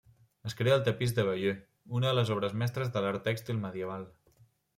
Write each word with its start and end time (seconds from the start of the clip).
Es 0.51 0.55
crea 0.61 0.77
el 0.77 0.85
Tapís 0.87 1.13
de 1.19 1.25
Bayeux, 1.27 1.59
una 1.99 2.09
de 2.09 2.15
les 2.21 2.33
obres 2.37 2.57
mestres 2.63 2.91
de 2.97 3.05
l'art 3.07 3.27
tèxtil 3.29 3.61
medieval. 3.69 4.09